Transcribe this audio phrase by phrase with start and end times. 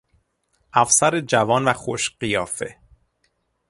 [0.73, 2.77] افسر جوان و خوش قیافه